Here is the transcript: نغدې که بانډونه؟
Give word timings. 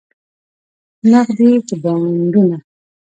نغدې 1.11 1.49
که 1.67 1.75
بانډونه؟ 1.83 2.57